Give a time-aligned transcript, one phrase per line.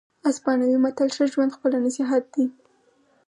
[0.29, 2.45] اسپانوي متل وایي ښه ژوند خپله نصیحت دی.